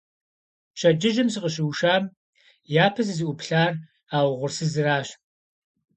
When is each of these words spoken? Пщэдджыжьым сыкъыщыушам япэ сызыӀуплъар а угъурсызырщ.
Пщэдджыжьым 0.73 1.29
сыкъыщыушам 1.33 2.03
япэ 2.85 3.01
сызыӀуплъар 3.07 3.71
а 4.15 4.17
угъурсызырщ. 4.29 5.09